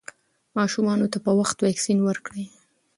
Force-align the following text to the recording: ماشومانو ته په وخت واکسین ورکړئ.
ماشومانو 0.57 1.05
ته 1.13 1.17
په 1.25 1.31
وخت 1.39 1.57
واکسین 1.59 1.99
ورکړئ. 2.03 2.45